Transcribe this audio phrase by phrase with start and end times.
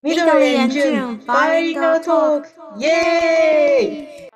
[0.00, 0.24] 緑
[1.26, 2.48] バイリンガルトーク
[2.78, 4.28] イエーイ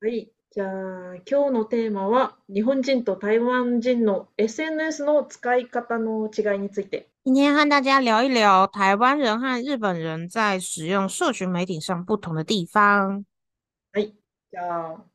[0.00, 0.32] はい。
[0.50, 7.10] じゃあ、今日のテーマは、日本人と台湾人の SNS の使い方の違いについて。
[7.24, 13.22] 今天和大家聊一聊台湾人和日本人在使用社群媒体上不同的地方。
[13.92, 14.14] はい。
[14.50, 15.09] じゃあ、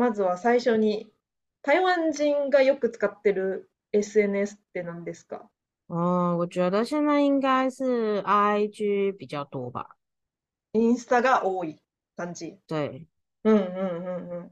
[0.00, 1.12] まずは最初に、
[1.60, 5.42] 台湾人がよく使ってる SNS って何ですか？
[5.90, 9.98] 嗯，我觉得现在应该是 IG 比较多吧。
[10.72, 11.82] インスタが多い
[12.16, 12.56] 感じ。
[12.66, 13.04] 对，
[13.44, 14.50] うんうんうんうん。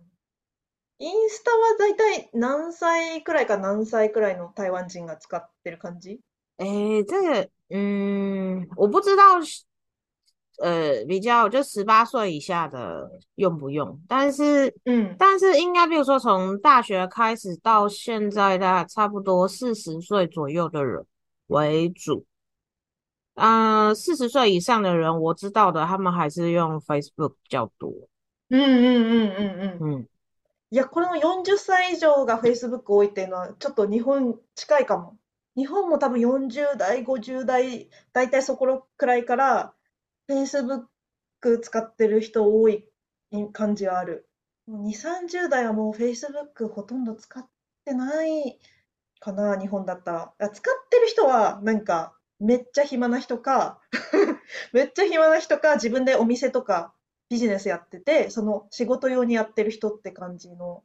[0.98, 6.20] インスタはだいたい何歳くらいか何歳くらいの台湾人が使ってる感じ？
[6.58, 9.64] 诶，这个，嗯，我不知道是，
[10.59, 15.15] 呃，比较就十八岁以下的用不用，但是，うん。
[15.17, 21.05] 但是应该比如说从大学开始到现在，大概差不多四十岁左右的人
[21.47, 22.25] 为主。
[23.35, 27.91] 嗯，四十岁以上的人，我知道的，他们还是用 Facebook 比较多。
[28.49, 30.01] うんうんうんうんうん。
[30.01, 30.07] 嗯，
[30.69, 35.17] いや、この40歳以上が Facebook 多いっていうのは、ちょっと日本近いかも。
[35.55, 39.73] 日本も多分40代、50代、だいたいそこくらいから
[40.28, 40.86] Facebook
[41.62, 42.84] 使ってる人多い
[43.52, 44.28] 感じはある。
[44.68, 47.46] 2、30代はもう Facebook ほとんど使っ
[47.84, 48.58] てない
[49.20, 50.50] かな、日本だったら。
[50.50, 53.80] 使ってる人はなんかめっちゃ暇な人か、
[54.72, 56.92] めっちゃ暇な人か 自分でお店とか
[57.30, 60.84] ビジネスやってて、その仕事用にやってる人って感じの、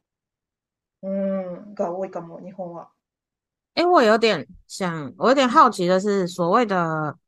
[1.02, 2.90] うん、が多いかも、日本は。
[3.76, 7.18] 诶，我有点想，我有点好奇的是，所谓的，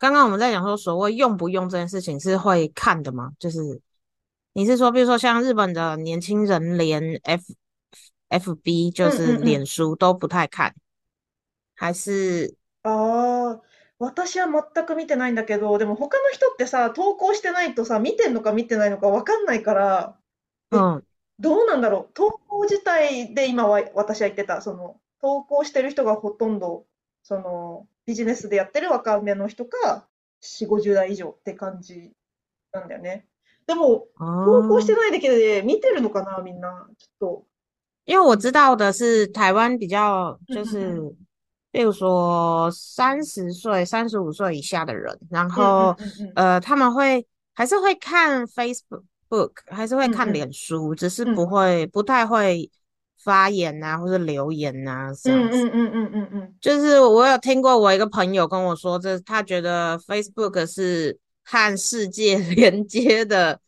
[0.00, 3.32] 刚刚我们在讲说，所谓用不用这件事情是会看的吗？
[3.38, 3.80] 就是
[4.52, 7.44] 你是说，比如说像日本的年轻人连 F
[8.28, 9.44] FB 就うん是うんうん。
[9.44, 10.74] 脸書都不太看，
[11.74, 13.60] 还是ああ、
[13.98, 20.16] 私は全く見てないんだけど、でも他の人ってさ、投稿してないとさ、見てんのか見てないのかわかんないから、
[20.72, 21.02] え、嗯
[21.38, 22.14] どうなんだろう。
[22.14, 26.86] 投稿自体で今は私は言ってた、その、投稿してる人がほとんど、
[27.23, 30.07] その、ビジネスでやってる若めの人か、
[30.41, 32.11] 4、50代以上って感じ
[32.73, 33.25] なんだよね。
[33.67, 34.97] でも、投稿して哦？
[34.97, 36.89] ないだけで見てるのかな、みんな。
[36.97, 37.43] ちょっ
[38.05, 41.15] 因为我知道的是台湾比较就是，うん。
[41.71, 45.95] 比如说三十岁、三十五岁以下的人，然后。
[46.35, 50.33] 呃，他们会还是会看 Facebook，还是会看。
[50.33, 51.35] 脸书，只是うん。
[51.35, 52.69] 不会不太会
[53.20, 55.56] 发言啊，或者留言啊这うんう样子。
[55.56, 56.54] んうんうんうんうん。
[56.60, 63.60] 就是我有听过我一个朋友跟我说，这他觉得 Facebook 是和世界连 接的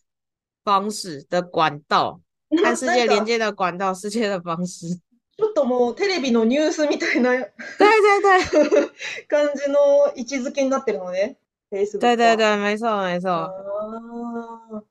[0.64, 2.20] 方式的管道，
[2.50, 5.00] 和な、世なんか、界连接的管道，世界的方式。
[5.36, 7.46] ちょっともうテレビのニュースみたいな对
[7.78, 8.90] 对对
[9.28, 11.36] 感じの位置づけになってるのね、
[11.70, 12.36] 对 Facebook 对は。
[12.36, 14.84] 对，没错没あ错。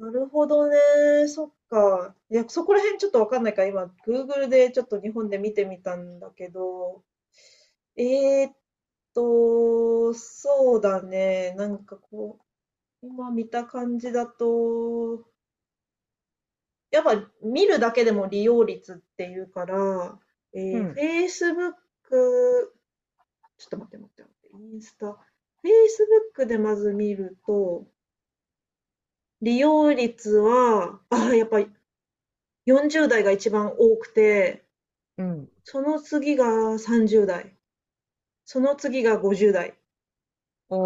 [0.00, 1.28] あ、なるほどね。
[1.28, 2.14] そっか。
[2.30, 7.04] いや、そこら辺ちょっとわかんないから、今、Google でちょっと日本で見てみたんだけど、
[7.96, 8.56] えーっ
[9.14, 11.54] と、そうだね。
[11.56, 12.38] なんかこ
[13.02, 15.24] う、今見た感じだと、
[16.90, 20.18] やっぱ見るだけでも利用率っていうから、
[20.54, 20.92] えー、うん。
[20.92, 21.74] Facebook、
[23.58, 25.16] ちょっと待って待って待って、インスタ、
[26.36, 27.86] Facebook でまず見ると、
[29.40, 31.60] 利用率は、あ、やっぱ
[32.66, 34.64] 40代が一番多くて、
[35.18, 37.56] 嗯，その次が30代、
[38.44, 39.74] その次が50代、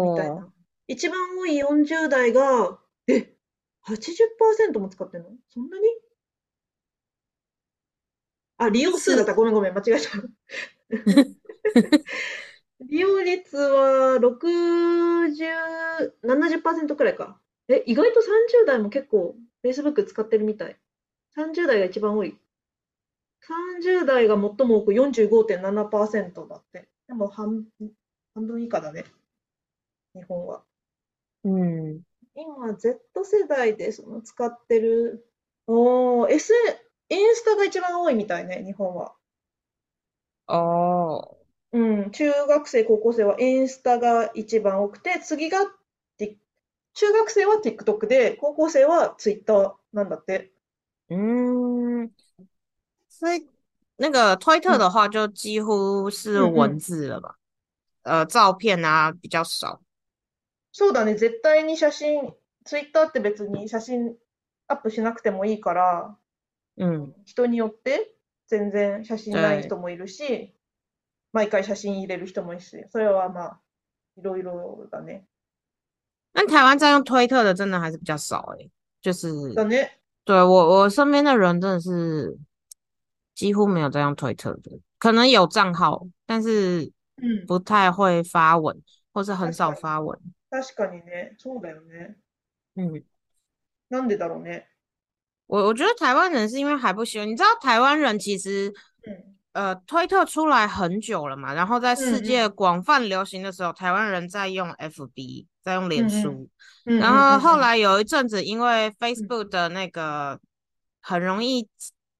[0.01, 0.53] みたい哦，な。
[0.87, 3.33] 一番多い40代が、え、
[3.81, 5.29] 80%も使ってんの？
[5.49, 5.85] そんなに？
[8.57, 9.33] あ、利用数だっ是，た。
[9.33, 10.09] ごめんごめん、間違えた。
[12.81, 17.39] 利用率は60、70%くらいか。
[17.71, 20.77] え、意外と30代も結構 Facebook 使ってるみたい。
[21.37, 22.37] 30代が一番多い。
[23.83, 26.87] 30代が最も多く45.7%だって。
[27.07, 27.65] でも半、
[28.33, 29.05] 半分以下だね、
[30.13, 30.63] 日本は。
[31.43, 32.01] 嗯，
[32.35, 35.25] 今、Z 世代でその使ってる、
[35.67, 36.53] おー、S、
[37.09, 39.15] インスタが一番多いみたいね、日本は。
[40.47, 41.37] 哦，
[41.71, 45.59] うん、中学生、高校生はインスタが一番多くて、次が、
[46.93, 50.51] 中学生は TikTok で、高校生は Twitter なんだって。
[51.09, 52.09] 嗯，
[53.09, 53.47] 所以
[53.97, 56.79] 那个推特うん、的话，就几乎是うん、う文ん。
[56.79, 57.35] 字了吧？
[58.03, 59.79] 呃，照片啊比较少。
[60.71, 62.33] そうだね、絶対に写真、
[62.65, 64.15] Twitter って別に写真
[64.67, 66.17] アップしなくてもいいから、
[66.77, 68.15] 嗯，人によって
[68.47, 69.63] 全然写真ない对。
[69.63, 70.55] 人もいるし、
[71.33, 73.59] 毎回写真入れる人もいるし、それはまあ、
[74.17, 75.25] いろいろだね。
[76.32, 78.70] 但台湾在用推特的真的还是比较少诶，
[79.00, 79.88] 就是だね。
[80.24, 82.36] 对我我身边的人真的是
[83.34, 87.46] 几乎没有在用推特的，可能有账号，但是うん。
[87.46, 88.82] 不太会发文，
[89.12, 89.80] 或是很少確かに。
[89.80, 90.18] 发文。
[90.50, 91.36] 確かにね。
[91.38, 92.16] そうだよね。
[92.74, 93.02] 嗯，
[93.88, 94.64] なんでだろうね。
[95.46, 98.72] 我我觉得台湾人是因为还不习惯，你知道台湾人其实
[99.06, 99.36] うん。
[99.52, 102.54] 呃推特出来很久了嘛，然后在世うん界うん。
[102.54, 106.22] 广泛流行的时候，台湾人在用 FB， 在用脸うんうん。
[106.22, 106.48] 书，
[106.84, 107.40] うん然うんうんうん。
[107.40, 108.92] 后后来有一阵子因为うん。
[108.92, 110.38] Facebook 的那个
[111.02, 111.68] 很容易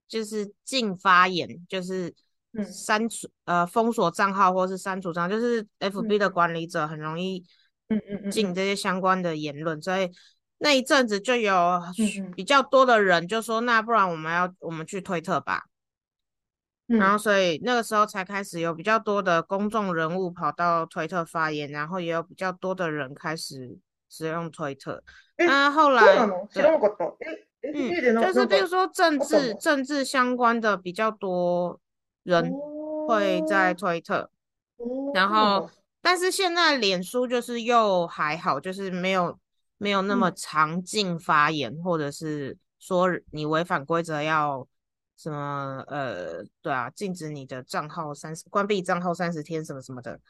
[0.08, 2.12] 就是禁发言，就是
[2.52, 2.72] うん。
[2.72, 7.44] 删除呃封锁账号或是删除账号，就是うん FB 的管理者很容易
[7.88, 8.30] うんうんうんうん。
[8.30, 10.10] 禁这些相关的言论，所以
[10.58, 12.30] 那一阵子就有うんうん。
[12.32, 15.64] 比较多的人就说，那不然我们要我们去推特吧。
[16.90, 17.18] 然后うん。
[17.18, 25.02] 所以那个时候才开始有比较多的公众人物跑到推特发言，然后也有比较多的人开始使用推特。
[25.36, 27.04] え、那后そうな来，の知ら对，なかった。
[27.20, 29.58] え、嗯， FB でな、就是なんか比如说政あったん治だ。
[29.58, 31.80] 政治相关的比较多
[32.22, 32.52] 人
[33.06, 34.28] 会在おー、推特，
[34.78, 35.70] おー、然そうなん后だ。
[36.00, 39.36] 但是现在脸书就是又还好，就是没有
[39.78, 40.34] 没有那么うん。
[40.36, 44.66] 常禁发言，或者是说你违反规则要
[45.20, 50.20] 什么呃，对啊，禁止你的账号三十，关闭账号三十天什么什么的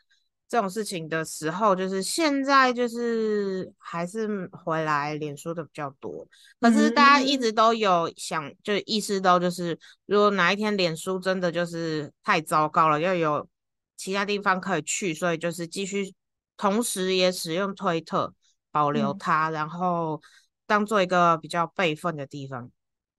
[0.49, 6.25] 这种事情的时候，就是现在就是还是回来脸书的比较多。
[6.61, 7.40] 可是大家一うーん。
[7.40, 9.76] 直都有想，就意识到，就是
[10.06, 13.49] 如果哪一天脸书真的就是太糟糕了，要有
[13.96, 16.14] 其他地方可以去，所以就是继续，
[16.56, 18.32] 同时也使用推特
[18.70, 19.19] 保留うん。
[19.19, 20.23] 它，然后
[20.64, 22.70] 当做一个比较备份的地方，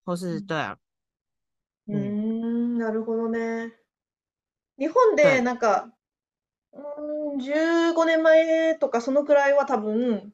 [0.05, 0.79] 或うん是对啊，うー嗯，ん、
[2.82, 3.72] なるほどね。
[4.78, 5.92] 日本で对，なんか、
[6.72, 10.32] うーん、15年前とかそのくらいは多分、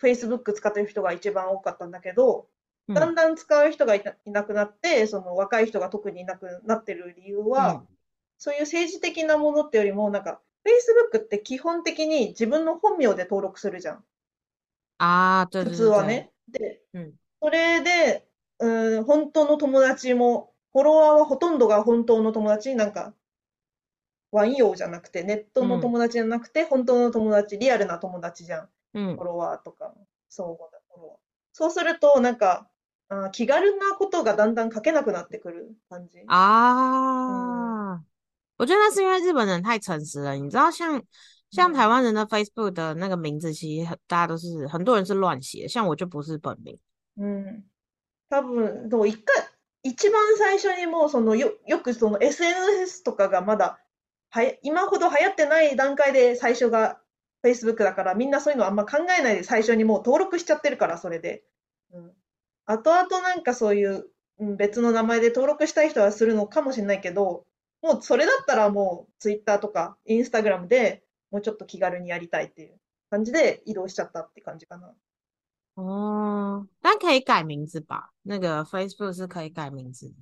[0.00, 2.48] Facebook 使ってる人が一番多かったんだけど、
[2.88, 7.88] だ嗯んだん使う人がいな、いなくなって、その若い人が特にいなくなってる理由は、嗯
[8.36, 14.04] そういう政治的なものってよりも、なんか、Facebook って基本的に自分の本名で登録するじゃん。
[14.98, 16.32] 啊，对普对对对，通はね。
[16.48, 18.26] で、嗯それで、
[18.58, 23.14] うーん、本当の友達も、フォロワーはほとんどが本当の友達、なんか、
[24.32, 28.68] ワイン用じゃなくて、ネットの嗯友達じゃなくて、本当の友達、リアルな友達じゃん。
[28.92, 29.94] フォ嗯ロワーとか、
[30.28, 31.18] 相互だ、フォロワー。
[31.52, 32.68] そうすると、なんか、
[33.08, 36.18] あー気軽なことがだんだん書けなくなってくる感じ。
[36.18, 36.26] うん。
[36.26, 38.02] 啊，
[38.56, 41.00] 我觉得那是因为日本人太诚实了，你知道像
[41.50, 41.90] 像台うん。
[41.90, 46.76] 湾人的 Facebook 的那个名字，其实很大家都是很多人是乱写，像我就不是本名。
[47.16, 47.64] うん。
[48.30, 49.22] 多分、でも一回、
[49.84, 53.78] 一番最初にもうそのよ、よくその SNS とかがまだ
[54.30, 56.98] はや、今ほど流行ってない段階で最初が
[57.44, 61.44] Facebook だからみんなそういうのあんま考えないで最初にもう登録しちゃってるから、それで。
[61.92, 62.12] うん。
[62.66, 64.06] 後々なんかそういう
[64.38, 67.44] うん別の名前で登録したい人はするのかもしれないけど、
[67.82, 74.94] もうそれだったらもう Twitter とか Instagram でもうちょっと気軽にやりたいっていう感じで移動しちゃったって感じかな。
[75.76, 78.12] 哦，但可以改名字吧？
[78.22, 80.14] 那个 Facebook 是可以改名字的。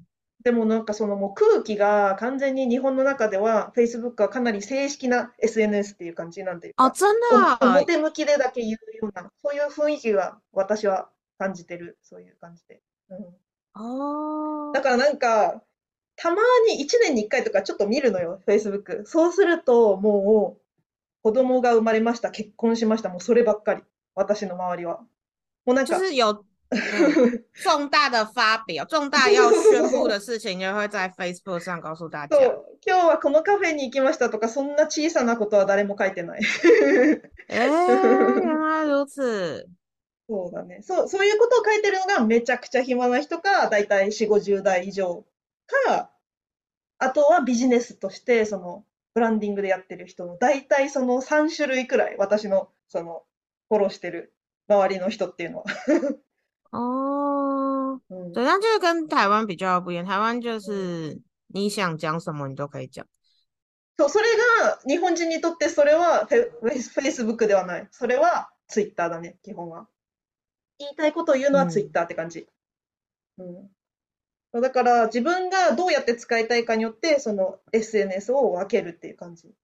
[0.45, 7.61] でもなんかそのもう空気が完全に日本の中では Facebook はかなり正式な SNS っていう感じなんていう哦，か、真お的？
[7.61, 8.79] 啊，表向きでだけ言うよ
[9.09, 12.81] うな、そういう雰囲気が私は感じてる、そういう感じで。
[13.11, 15.63] うん、だ哦，からなんか、
[16.17, 19.05] たまに1年に1回とかちょっと見るのよ、Facebook。
[19.07, 20.63] そうするともう
[21.23, 23.83] 子供が生まれました、結婚しました、もうそればっかり。
[24.15, 25.01] 私の周りは。
[25.65, 32.35] もうなん就か、是有 嗯重大的发表、重大要宣布的事情，就会在 Facebook 上告诉大家。
[32.41, 36.41] そう、今日はこのカフェに行きましたとか、そんな小さなことは誰も書いてない。
[37.49, 39.67] 哎，原来如此。
[40.31, 40.81] そうだね。
[40.81, 45.27] そう、そういうことを書いてるのがめちゃくちゃ暇な人か、だいたい4、50代以上
[45.67, 46.11] か、
[46.99, 53.25] あとはビジネスとして、その、ブランディングでやってる人の、だいたいその3種類くらい、私の、その、
[53.69, 54.33] フォローしてる
[54.69, 55.65] 周りの人っていうのは。
[56.73, 58.33] 哦，うん。
[58.33, 60.05] 对，那就是跟台湾比较不一样。
[60.05, 63.07] 台湾就是你想讲什么，你都可以讲。
[63.99, 64.25] そう、それ
[64.63, 67.89] が、日本人にとってそれはフェ、フェイス Facebook ではない。
[67.91, 69.87] それは Twitter だね、基本は。
[70.79, 72.49] 言いたいことを言うのはうん Twitter って感じ。
[73.39, 73.71] うん。
[74.61, 79.55] だから、自分がどうやって使いたいかによって、その SNS を分けるっていう感じ。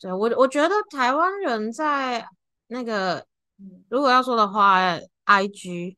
[0.00, 2.26] 对，我我觉得台湾人在
[2.68, 3.26] 那个
[3.61, 3.83] うん。
[3.89, 4.79] 如果要说的话，
[5.25, 5.97] IG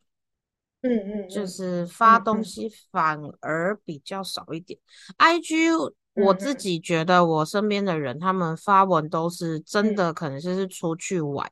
[0.82, 1.48] うんうん就うん。
[1.48, 2.24] 是发うんうん。
[2.24, 4.80] 东西反而比较少一点。
[5.18, 6.58] IG うん我自うん。
[6.58, 9.64] 己觉得我身边的人，他们发文都是うん。
[9.66, 11.48] 真的，可能就是出去玩，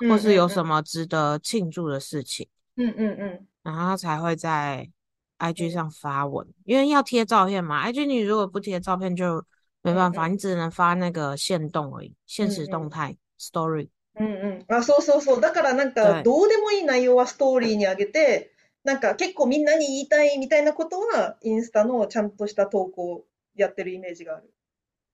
[0.00, 2.90] うん或是有うん什么值得庆祝的事情，うん。
[2.90, 3.46] うんうんうん。
[3.62, 4.90] 然后才会在
[5.38, 5.70] う IG ん。
[5.70, 7.86] 上发文，因为要贴照片嘛。
[7.86, 9.44] IG 你如果不贴照片就
[9.82, 10.32] 没うん办法，うん。
[10.32, 12.54] 你只能发那个限动而已，う现んうん。
[12.54, 13.90] 实动态 story。
[14.19, 14.75] うんうん。
[14.75, 15.41] あ、そうそうそう。
[15.41, 18.51] だからなんか、对どうでもいい内容はストーリーに上げて、
[18.83, 24.53] なんか結構みんなに言いたいみたいなことは、インスタのちゃんとした投稿やってるイメージがある。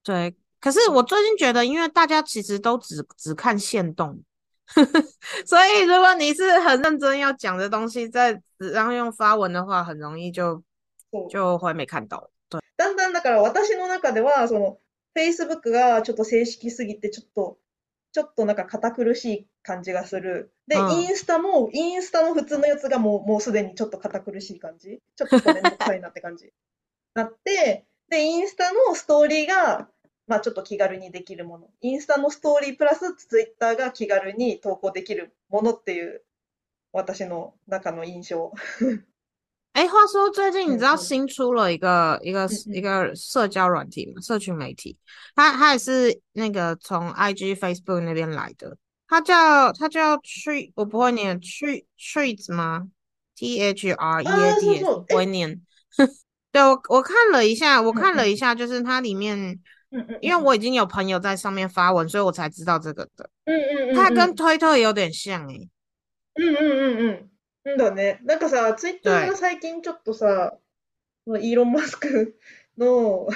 [0.04, 4.24] 对，可是我最近觉得，因为大家其实都只只看限动。
[5.46, 10.64] 所以，如果你是很认真要讲的东西，在然后用发文的话，很容易就
[11.12, 11.30] そう。
[11.30, 12.30] 就会没看到。
[12.50, 14.78] 对，だんだんだから私の中では、その、
[15.14, 17.58] Facebook がちょっと正式すぎて、ちょっと、
[18.14, 20.54] ちょっとなんか堅苦しい感じがする。
[20.68, 25.00] で、うんインスタも、インスタの普通のやつがもう、もうすでにちょっと堅苦しい感じ。
[25.16, 26.52] ちょっとめんどくさいなって感じ。
[27.16, 29.90] なって、で、インスタのストーリーが、
[30.28, 31.70] まあちょっと気軽にできるもの。
[31.82, 36.24] インスタのストーリープラスツイッターが気軽に投稿できるものっていう、
[36.94, 38.52] 私の中の印象。
[39.73, 44.97] 哎，话说最近你知道嗯嗯新出了一个一个嗯嗯一个社交软体嘛，社群媒体，
[45.35, 48.77] 它它也是那个从 IG、Facebook 那边来的，
[49.07, 52.89] 它叫它叫 Tree，我不会念 Tree Trees 吗？
[53.35, 54.95] T H R E あ A あ、そう D S，そう。
[54.95, 55.61] 我不会念。
[56.51, 59.39] 对，我我看了一下，我嗯嗯看了一下，就是它里面，
[59.91, 63.29] 嗯嗯因为我已经有朋友在上面发文，所以我才知道这个的。
[63.45, 64.35] うんうんうん它跟うん。
[64.35, 65.69] 推特有点像诶、
[66.37, 67.30] うんうんうん
[67.66, 67.72] うん。
[67.74, 68.20] うんだね。
[68.24, 70.58] なんかさ、ツイッター对が最近ちょっとさ、
[71.28, 72.38] イーロン・マスク
[72.78, 73.30] の考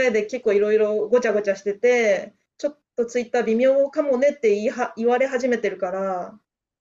[0.00, 6.38] えで結構いろいろごちゃごちゃしてて、ちょっとツイッター微妙かもねって言いは、言われ始めてるから、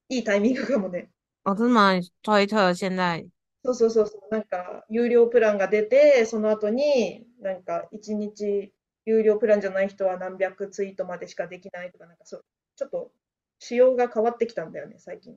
[0.09, 1.11] いいタイミングかもね。
[1.43, 2.01] 哦，真的吗？
[2.23, 3.29] 推特现在
[3.63, 4.21] そうそうそうそう。
[4.31, 8.73] なんか、有料プランが出て、その後に、なんか、一日
[9.05, 12.45] 有料プランじゃない人は何百ツイートまでしかできないとか、なんかそう、
[12.75, 13.11] ちょっと
[13.59, 15.35] 仕様が変わってきたんだよね、最近。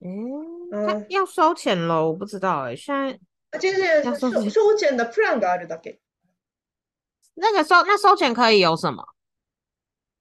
[0.00, 3.18] 嗯，要收钱了，我不知道诶、现在
[3.52, 6.00] あ、違う違う、要收钱，しょ証券だプランがあるだけ。
[7.34, 9.04] 那个收那收钱可以有什么？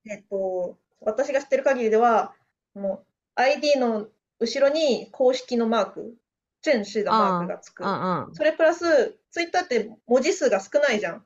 [0.08, 2.34] えっと、私が知ってる限りでは、
[2.74, 3.04] も
[3.38, 4.08] う ID の
[4.40, 6.16] 後ろに公式のマーク、
[6.62, 7.84] 正式なマーク嗯がつく。
[7.84, 11.26] 嗯それプラス、ツイッターって文字数が少ないじゃん。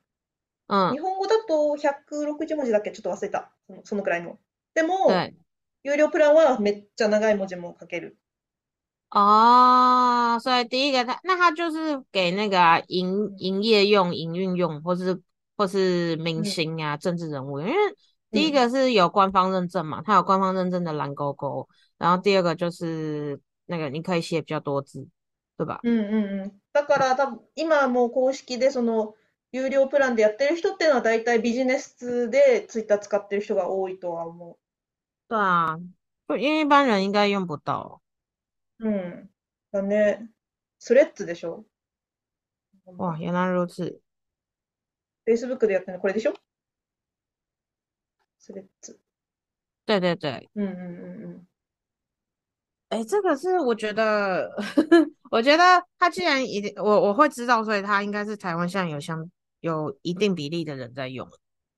[0.94, 2.92] 日本語だと160文字だっけ？
[2.92, 3.52] ちょっと忘れた。
[3.68, 4.38] その、そのくらいの。
[4.74, 5.36] でも、对
[5.84, 8.18] 有料プランはめっちゃ長い文字も書ける。
[9.11, 15.23] 哦，所以第一个它那它就是给那个啊营うん营业用、营运用，或是
[15.57, 17.75] 或是明うん星啊、政治人物，因为
[18.33, 25.07] 第一うん个是有官方认证嘛，它有官方认证的蓝勾勾，然后第二个就是那个你可以写比较多字，
[25.57, 25.79] 对吧？
[25.85, 26.53] うんうんうん。
[26.73, 29.15] だから多分、今もう公式でその、
[29.53, 34.59] 有料プランでやってる人っていうのは大体ビジネスでツイッター使ってる人が多いとは思
[35.29, 35.79] 对啊，
[36.27, 38.01] 不因为一般人应该用不到。
[38.81, 38.89] う。
[38.89, 39.31] うん。
[39.73, 40.29] だね。
[40.79, 41.65] スレッズでしょ
[42.99, 44.01] 哇，原来如此。
[45.27, 46.35] Facebook でやってるのこれでしょ
[48.39, 49.01] スレッズ。
[49.87, 51.47] 对对对，うんうんうんうん。
[52.91, 54.51] 哎，这个是我觉得，
[55.31, 61.27] 我觉得他既然一定我我会知道，所以他应该是台湾现在有相有一定比例的人在用，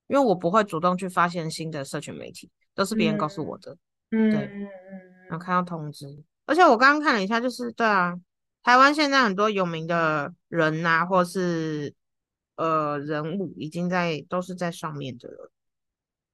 [0.09, 3.77] 因为我不会主动去发现新的社群媒体，都是别人告诉我的，
[4.11, 4.69] 对うんうん
[5.29, 6.25] 然后看到通知。
[6.52, 8.20] 而且我剛剛看了一下，就是對啊，
[8.62, 11.94] 台灣現在很多有名的人啊，或是
[12.58, 15.50] 呃人物，已經在都是在上面的了。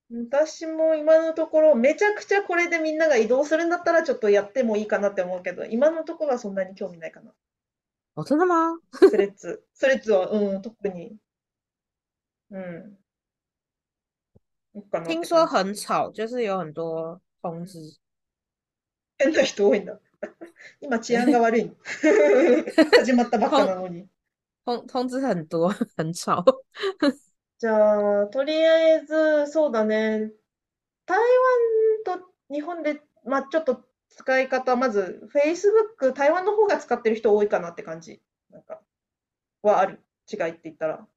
[0.10, 0.28] うん。
[0.28, 7.32] 私も今のところ、めちゃくちゃこれでみんなが移動するんだったらちょっとやってもいいかなって思うけど、今のところはそんなに興味ないかな。
[8.16, 8.80] 哦，真的嗎？
[8.94, 9.64] スレッズ。
[9.76, 11.16] スレッズは、うん、特に。
[12.50, 12.98] うん。
[14.74, 15.86] いいかなって聽說感じ。
[15.86, 18.00] 很吵，就是有很多通知。
[19.20, 20.00] 変な人多いんだ。
[20.82, 21.76] 今治安が悪いの。
[23.00, 24.08] 始まったばっかなのに。
[24.66, 26.44] 通通知很多，很吵。
[27.60, 30.32] じゃあ、とりあえず、そうだね。
[31.06, 31.18] 台
[32.06, 38.22] 湾と日本で、まあちょっと使い方、まず、Facebook、台湾の方が使ってる人多いかなって感じ。
[38.52, 38.82] なんか、
[39.62, 40.00] はある。
[40.32, 41.08] 違いって言ったら。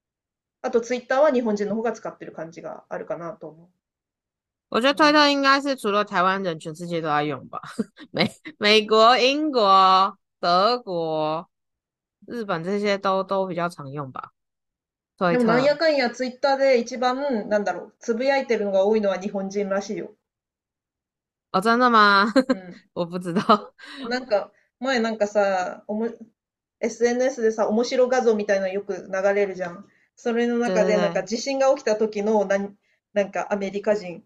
[0.63, 3.69] あと、Twitter は日本人の方が使ってる感じがあるかなと思う。
[4.71, 7.61] 我觉得推特应该是除了台湾人，全世界都在用吧。
[8.13, 11.51] 美美国、英国、德国、
[12.27, 14.31] 日本这些都都比较常用吧。
[15.19, 20.15] 推でもなん特やかんやツイッターで一番、なんだろう、つぶやいてるのが多いのは日本人らしいよ。
[21.53, 22.33] 哦，真的吗？
[22.49, 22.83] うん。
[22.95, 23.75] 我不知道。
[24.09, 26.09] なんか、前なんかさ、おも、
[26.81, 29.87] SNS でさ、面白画像みたいなのよく流れるじゃん。
[30.17, 32.77] それの中で、なんか地震が起きた時の、なん、
[33.13, 34.23] なんかアメリカ人、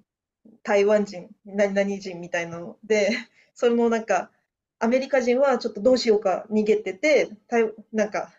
[0.62, 3.10] 台湾人、何々人みたいなので、
[3.54, 4.30] それのなんか、
[4.78, 8.32] アメリカ人はちょっとどうしようか逃げてて、台なんか、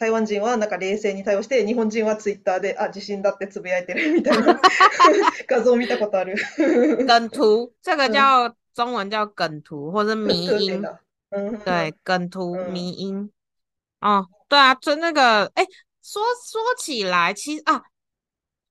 [0.00, 4.60] 台湾人はなんか冷静に対応して、日本人はツイッターで、あ、地震だってつぶやいてるみたいな。
[5.48, 6.36] 画像見たことある。
[6.56, 10.82] 梗图， 这个叫中文叫梗图或者迷音，
[11.64, 13.32] 对，梗图迷音。
[14.00, 15.66] 哦，对啊，就那个，哎，
[16.00, 17.82] 说说起来，其实啊，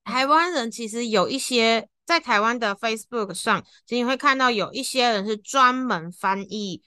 [0.05, 6.81] 台湾人其实有一些在台湾的 Facebook 上，其实你会看到有一些人是专门翻译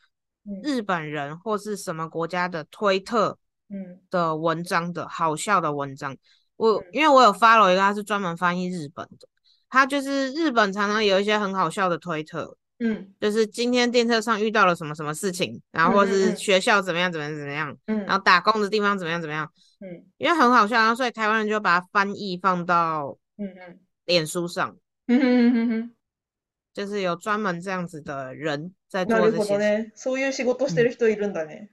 [0.62, 4.00] 日本人或是什么国家的推特嗯。
[4.10, 6.16] 的文章的好笑的文章。
[6.56, 9.28] 我因为我有 follow 一个，他是专门翻译日本的，
[9.68, 12.56] 他就是日本常常有一些很好笑的推特。
[12.78, 23.80] 嗯，就是今天电车上遇到了什么什么事情，然后或是学校怎么样怎么样怎么样，嗯，然后打工的地方怎么样怎么样，嗯，因为很好笑，然后所以台湾人就把它翻译放到嗯嗯。
[24.06, 24.74] 脸书上，
[25.10, 25.90] 嗯哼哼哼，
[26.72, 29.58] 就是有专门这样子的人在做这些。
[29.58, 31.70] ね、そういう仕事してる人いるんだね。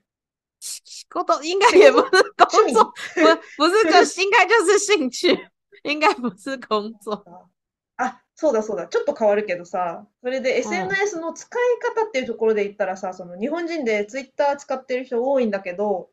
[0.59, 1.43] 仕事？
[1.43, 3.21] 应该也不是工作， 不
[3.57, 5.37] 不是就应该就是兴趣，
[5.83, 7.23] 应该不是工作。
[7.97, 8.87] あ、そうだそうだ。
[8.87, 11.61] ちょっと変わるけどさ、それで SNS の使い
[11.95, 16.09] 方っていうところで言ったらさ、その日本人で Twitter 使ってる人多いんだけど、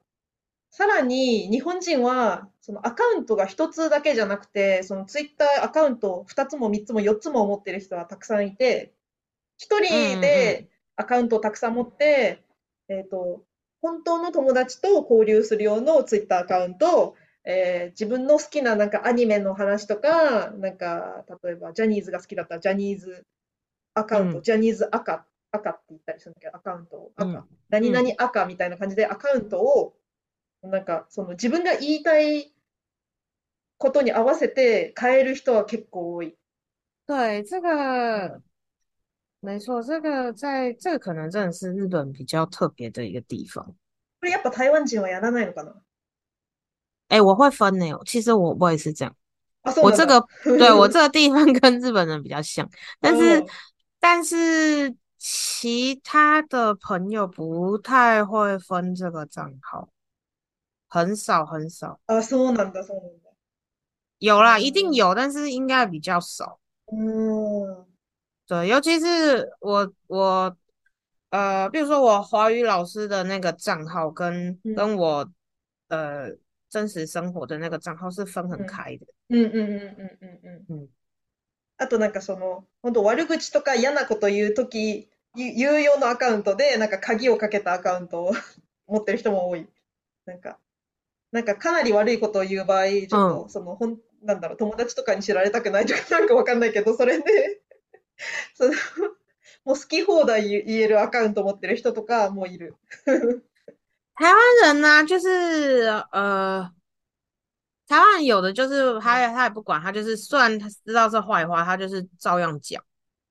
[0.76, 8.93] さらに日本人はそのアカウントが一つだけじゃなくて、その Twitter アカウント二つも三つも四つも持ってる人はたくさんいて、
[9.57, 12.43] 一人でアカウントをたくさん持って、
[12.88, 13.45] えっと、
[13.83, 17.14] 本当の友達と交流する用の Twitter アカウント、
[17.45, 23.25] えー、自分の好きななんかアニメの話とか、なんか、例えばジャニーズが好きだったらジャニーズ
[23.95, 29.95] アカウント、うん、ジャニーズ赤、赤って言ったりするんだけど、アカウント赤、うん、何々赤みたいな感じでアカウントを、
[30.71, 32.52] なんか、その自分が言いたい
[33.78, 36.37] ことに合わせて変える人は結構多い。
[37.07, 38.40] 对，这个
[39.40, 43.74] 没错，这个在这个可能真的是日本比较特别的一个地方。
[44.20, 45.74] これやっぱ台湾人はやらないのかな？
[47.09, 47.87] 哎，我会分呢。
[48.07, 49.14] 其实我我也是这样。
[49.83, 52.68] 我这个 对我这个地方跟日本人比较像，
[53.00, 53.44] 但是
[54.00, 59.88] 但是其他的朋友不太会分这个账号，
[60.94, 61.98] 很少很少。
[62.07, 63.30] 啊，そうなんだ、そうなんだ。
[64.20, 66.61] 有啦，一定有，但是应该比较少。
[66.87, 67.87] 嗯，
[68.46, 70.57] 对，尤其是我我
[71.30, 75.28] 呃，比如说我华语老师的那个账号，跟跟我
[75.88, 76.37] 呃。
[76.70, 79.07] 真实生活的那个账号是分很開的。
[79.28, 80.88] うんうんうんうんうんうん。
[81.78, 88.33] あとなんかその、本当悪口とか嫌なこと言うとき、言う用のアカウントで、なんか鍵をかけたアカウントを
[88.88, 89.68] 持ってる人も多い。
[90.26, 90.59] なんか、
[91.35, 97.61] なんかかなり悪いことを言う場合、ちょっと、うん、その、ほん、なんだろう、友達とかに知られたくないとか なんかわかんないけど、それで
[98.55, 98.70] その、
[99.64, 102.77] もう好き放題言えるアカウント持ってる人とかもいる。
[104.16, 106.70] 台湾人呢，就是呃，
[107.88, 112.81] 台湾有的就是他他也不管，他就是虽然他知道是坏话，他就是照样讲，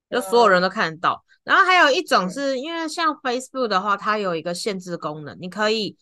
[0.09, 1.23] 就所有人都看得到。
[1.45, 5.97] 然后还有一种是因为像 Facebook 的话，它有一个限制功能，你可以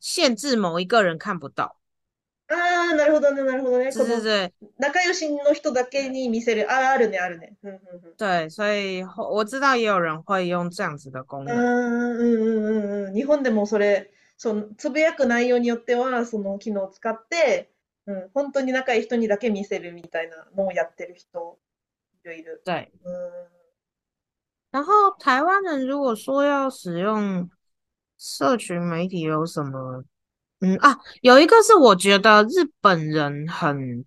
[0.00, 1.76] 限制某一个人看不到。
[2.50, 3.92] ああ、なるほどね、なるほどね。
[3.92, 4.52] 对对对。
[4.78, 6.70] 仲良しの人だけに見せる。
[6.72, 7.56] あ、あるね、あるね。
[8.16, 11.52] 对，所以我知道也有人会用这样子的功能。
[11.52, 13.14] うん、うん、うん、うん。
[13.14, 17.70] 日本でもそれ、その、つぶやく内容によっては、その機能を使って、
[18.06, 21.58] うん、本当に仲いい人にだけ見せるみたいなのをやってる人
[22.24, 22.62] いるいる。
[22.64, 22.90] 对。
[23.04, 23.10] 嗯。
[24.70, 27.48] 然后台湾人如果说要使用
[28.17, 30.03] 社群媒体有什么？
[30.61, 34.05] 嗯啊，有一个是我觉得日本人很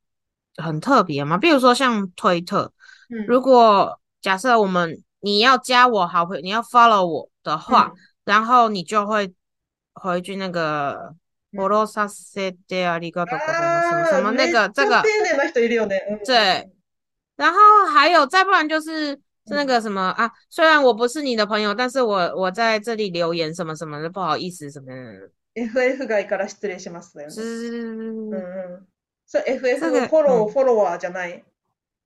[0.56, 2.72] 很特别嘛，比如说像推特，
[3.26, 7.92] 如果假设我们你要加我好朋友，你要 follow 我的话，
[8.24, 9.34] 然后你就会
[9.92, 11.14] 回一句那个
[11.52, 15.02] follow させてありがとう什么什么那个这个，
[16.24, 16.70] 对，
[17.36, 17.58] 然后
[17.92, 19.20] 还有再不然就是
[19.51, 24.91] 是那个什么啊，虽然我不是你的朋友，但是我我在这里留言什么什么的，不好意思什么。
[25.53, 27.35] FF 外から失礼しますだよね。
[27.35, 28.87] うんうん。
[29.27, 31.43] それ FF フォロー、フォロワーじゃない。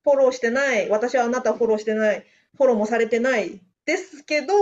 [0.02, 0.88] フォローしてない。
[0.88, 2.24] 私はあなたフォローしてない。
[2.56, 3.60] フォローもされてない。
[3.84, 4.54] ですけど、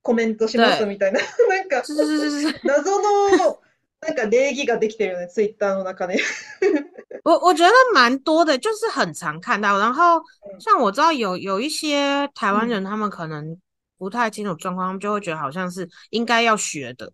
[0.00, 1.18] コメントしますみたいな。
[1.50, 1.82] なんか、
[2.62, 3.58] 謎の、
[4.01, 6.17] なんか礼儀ができてるよね、ツイッターの中で。
[7.23, 9.79] 我我觉得蛮多的，就是很常看到。
[9.79, 10.21] 然后
[10.59, 13.57] 像我知道有有一些台湾人，他们可能
[13.97, 17.11] 不太清楚状况，他们就会觉得好像是应该要学的，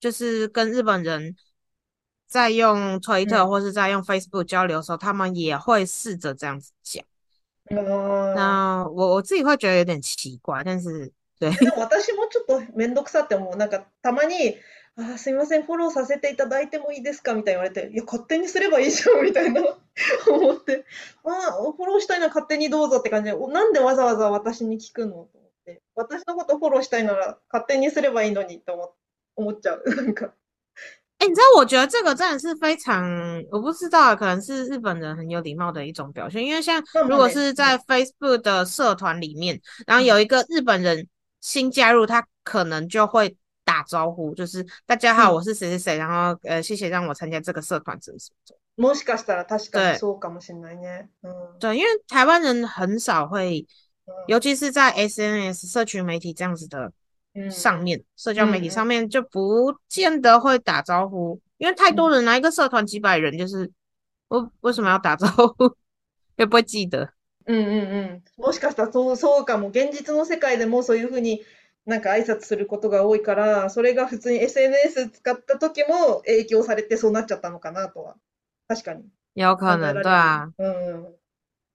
[0.00, 1.36] 就是跟日本人
[2.26, 7.04] 在用推特嗯或是在用 Facebook 交流的时候，他们也会试着这样子讲。
[7.68, 13.56] あー那我我自己会觉得有点奇怪，但是对，で も私もちょっとめんどくさって思う。
[13.56, 14.56] なんかたまに、
[14.97, 17.33] あーすいません、フォローさせていただいてもいいですか？
[17.33, 19.61] みたいに言われて、いや、勝手にすればいいじゃんみたいな
[20.31, 20.85] 思って、
[21.23, 25.11] まあ、フォローしたいなら勝手にどうぞって感じで、おなんでわざわざ私に聞くの？
[25.11, 28.93] と思って、私のことフォローしたいなら勝手にすればいいのにと思
[29.35, 29.83] 思っちゃう。
[29.95, 30.33] なんか、
[31.17, 36.41] 哎、你知道，我觉得这个真的是非常，我不知道，可能是日本人很有礼貌的一种表现。
[36.45, 41.09] 因为像如果是在 Facebook 的社团里面，然后有一个日本人
[41.41, 43.35] 新加入，他可能就会
[43.74, 48.56] 打招呼，就是大家好，うん我是谁谁谁，然后呃，谢谢让我参加这个社团，什么什么的。
[48.76, 51.08] もしかしたら確かに对そうかもしれないね。
[51.22, 51.58] うん。
[51.58, 53.66] 对，因为台湾人很少会，
[54.06, 56.92] うん尤其是在 SNS 社群媒体这样子的
[57.34, 63.70] うん上面，社交媒体嗯上面就不见得会打招呼，因为太多嗯人来一个社团几百人，就是
[64.28, 65.76] 我为什么要打招呼，
[66.36, 67.12] 也不会記得。
[67.46, 68.42] うんうんうん。
[68.42, 69.68] もしかしたらそう、そうかも。
[69.68, 71.42] 現実の世界でもそういうふうに
[71.85, 78.15] なんか挨拶することが多いから、それが普通に SNS 使った時も影響されてそうなっちゃったのかなとは。
[78.67, 79.03] 確かに。
[79.35, 79.93] 有可能，
[80.57, 81.15] うんうん。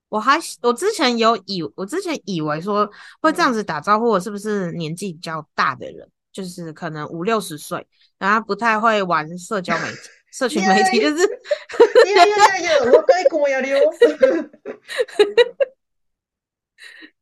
[0.09, 11.23] 我还我之前有以我之前以为说会这样子打招呼，我是不是年纪比较大的人，就是可能五六十岁，然后不太会玩社交媒体、 社群媒体，就是。
[11.23, 13.79] いやいやいやいや、若い子もやるよ。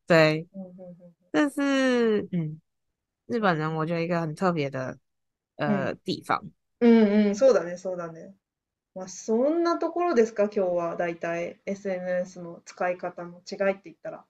[0.08, 2.60] 对，うんうんうん这是嗯，
[3.30, 4.98] 日本人我觉得一个很特别的
[5.58, 6.42] 呃地方。
[6.82, 8.34] うんうん、そうだね、そうだね。
[8.96, 10.96] まあ、そんなところですか、今日は。
[10.96, 14.26] だいたい SNS の使い方の違いって言ったら。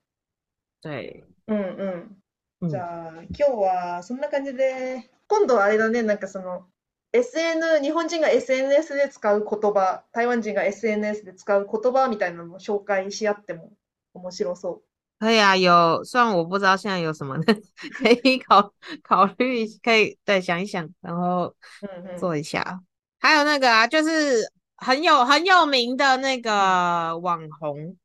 [0.82, 2.22] 对，うんうん。
[2.62, 6.66] 嗯じゃあ、今日はそんな感じで、今度はあれだね、なんかその、
[7.12, 13.72] SN、日本人が SNS で使う言葉、台湾人が SNS で使う言葉みたいなのを紹介し合っても
[14.14, 14.82] 面白そ
[15.19, 21.87] 可以啊，有，虽然我不知道现在有什么， 可以考 考虑，可以对想一想，然后う。
[21.87, 22.17] うんうん。
[22.19, 22.81] 做一下。
[23.19, 27.95] 还有那个啊，就是很有很有名的那个网红，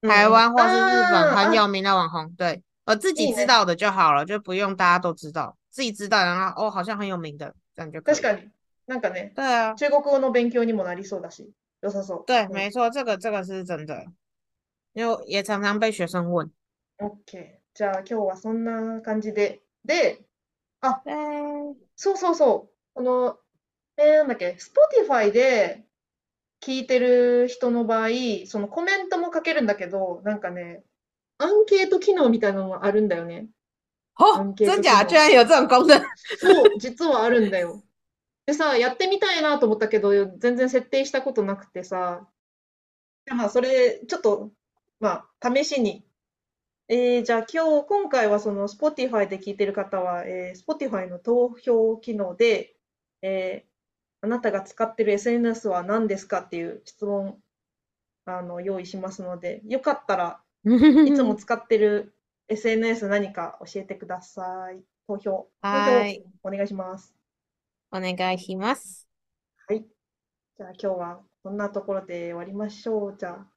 [0.00, 0.32] 台うんうん。
[0.32, 3.40] 湾或是日本あーあ、很有名的网红，对，我自己いいね。
[3.42, 8.20] 知道的就好了，就不用大家都知道，自己知道，然后哦，好像很有名的，这样就可以了。
[8.20, 8.50] 確かに。
[8.86, 11.52] なんかね、对啊，中国語の勉強にもなりそうだし、
[11.82, 12.24] 良さそう。
[12.26, 12.52] 对，うん。
[12.52, 14.04] 没错，这个这个是真的，
[14.92, 16.50] 因为也常常被学生问。
[17.01, 17.59] OK。
[17.73, 19.61] じゃあ今日はそんな感じで。
[19.85, 20.21] で、
[20.81, 21.13] あ、对，
[21.95, 22.75] そうそうそう。
[22.93, 23.37] この、
[23.97, 24.57] えーなんだっけ、
[25.07, 25.85] Spotify で
[26.61, 28.09] 聞いてる人の場合、
[28.47, 30.83] そのコメントも書けるんだけど、なんかね、
[31.37, 33.47] アンケート機能みたいなのもあるんだよね。
[34.15, 35.09] ア哦，ンケート機真假，居能。
[35.09, 36.05] 然有这种功能。
[36.37, 37.81] そう、実はあるんだよ。
[38.45, 42.27] でさ、やってみたいなと思ったけど、全然設定したことなくてさ、
[43.25, 44.51] でまあ、それ、ちょっと、
[44.99, 46.03] まあ、試しに。
[46.89, 52.75] えーじゃあ今日、今回はその Spotify で聞いてる方は、えー Spotify の投票機能で、
[53.21, 53.69] えー
[54.21, 57.41] あなたが使ってる SNS は何ですかっていう質問、
[58.25, 60.43] あの、用意しますので、よかったら
[61.03, 62.15] いつも使ってる
[62.49, 64.83] SNS 何か教えてください。
[65.07, 67.15] 投票、投はい、票お願いします。
[67.91, 69.07] お願いします。
[69.67, 69.85] はい。
[70.57, 73.17] じゃあ今日はこんなところで終わりましょう。
[73.17, 73.47] じゃあ、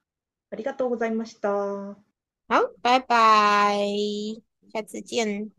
[0.51, 1.97] ありがとうございました。
[2.47, 3.77] 好，拜拜，
[4.71, 5.51] 下次见。